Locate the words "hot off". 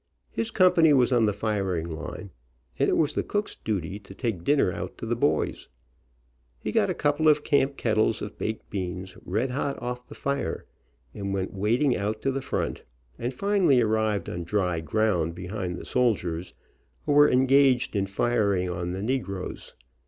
9.51-10.09